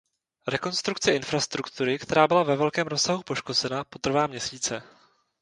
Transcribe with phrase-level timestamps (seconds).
[0.47, 4.83] Rekonstrukce infrastruktury, která byla ve velkém rozsahu poškozena, potrvá měsíce.